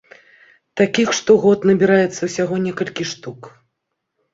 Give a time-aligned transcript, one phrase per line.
[0.81, 3.41] Такіх штогод набіраецца ўсяго некалькі штук.